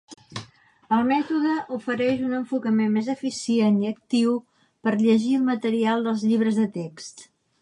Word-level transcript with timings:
El 0.95 1.03
mètode 1.09 1.51
ofereix 1.75 2.23
un 2.29 2.33
enfocament 2.37 2.95
més 2.97 3.11
eficient 3.15 3.77
i 3.85 3.91
actiu 3.93 4.35
per 4.89 4.97
llegir 5.07 5.39
el 5.43 5.47
material 5.55 6.09
dels 6.11 6.29
llibres 6.33 6.61
de 6.63 6.69
text. 6.85 7.29